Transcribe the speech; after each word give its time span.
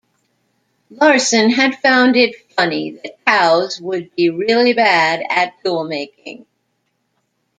Larson 0.89 1.51
had 1.51 1.77
found 1.79 2.15
it 2.15 2.35
funny 2.55 2.89
that 3.03 3.23
cows 3.23 3.79
would 3.79 4.09
be 4.15 4.31
really 4.31 4.73
bad 4.73 5.21
at 5.29 5.61
toolmaking. 5.63 6.47